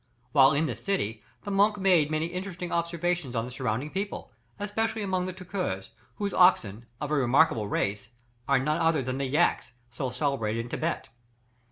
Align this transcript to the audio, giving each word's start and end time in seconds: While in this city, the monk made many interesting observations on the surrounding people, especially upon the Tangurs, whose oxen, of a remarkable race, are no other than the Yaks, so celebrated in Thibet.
While 0.31 0.51
in 0.53 0.65
this 0.65 0.83
city, 0.83 1.21
the 1.43 1.51
monk 1.51 1.77
made 1.77 2.09
many 2.09 2.25
interesting 2.25 2.71
observations 2.71 3.35
on 3.35 3.45
the 3.45 3.51
surrounding 3.51 3.91
people, 3.91 4.31
especially 4.57 5.03
upon 5.03 5.25
the 5.25 5.31
Tangurs, 5.31 5.91
whose 6.15 6.33
oxen, 6.33 6.87
of 6.99 7.11
a 7.11 7.15
remarkable 7.15 7.67
race, 7.67 8.07
are 8.47 8.57
no 8.57 8.71
other 8.73 9.03
than 9.03 9.19
the 9.19 9.25
Yaks, 9.25 9.73
so 9.91 10.09
celebrated 10.09 10.61
in 10.61 10.69
Thibet. 10.69 11.09